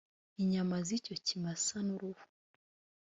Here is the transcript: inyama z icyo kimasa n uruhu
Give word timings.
inyama 0.41 0.75
z 0.85 0.89
icyo 0.97 1.15
kimasa 1.25 1.77
n 1.85 1.89
uruhu 1.95 2.23